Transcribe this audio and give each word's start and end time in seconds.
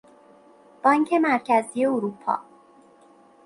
بانک 0.83 1.13
مرکزی 1.13 1.85
اروپا 1.85 2.39